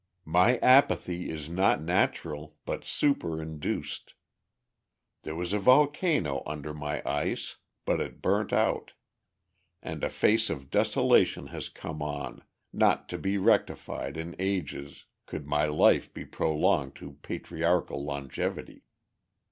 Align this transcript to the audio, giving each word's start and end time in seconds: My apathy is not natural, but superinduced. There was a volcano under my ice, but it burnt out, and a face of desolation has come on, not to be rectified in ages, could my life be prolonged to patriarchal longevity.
My 0.25 0.57
apathy 0.63 1.29
is 1.29 1.47
not 1.47 1.79
natural, 1.79 2.55
but 2.65 2.81
superinduced. 2.83 4.15
There 5.21 5.35
was 5.35 5.53
a 5.53 5.59
volcano 5.59 6.41
under 6.47 6.73
my 6.73 7.03
ice, 7.05 7.57
but 7.85 8.01
it 8.01 8.19
burnt 8.19 8.51
out, 8.51 8.93
and 9.79 10.03
a 10.03 10.09
face 10.09 10.49
of 10.49 10.71
desolation 10.71 11.49
has 11.53 11.69
come 11.69 12.01
on, 12.01 12.43
not 12.73 13.09
to 13.09 13.19
be 13.19 13.37
rectified 13.37 14.17
in 14.17 14.35
ages, 14.39 15.05
could 15.27 15.45
my 15.45 15.65
life 15.65 16.11
be 16.11 16.25
prolonged 16.25 16.95
to 16.95 17.19
patriarchal 17.21 18.03
longevity. 18.03 18.81